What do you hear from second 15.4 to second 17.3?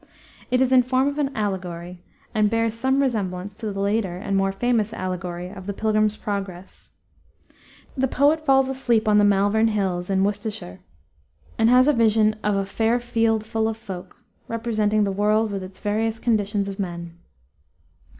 with its various conditions of men.